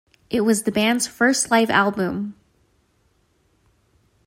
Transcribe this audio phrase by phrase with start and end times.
[0.31, 2.33] It was the band's first live album.